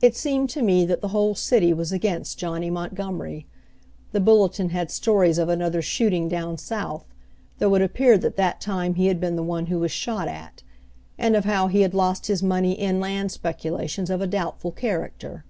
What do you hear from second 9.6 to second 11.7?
who was shot at; and of how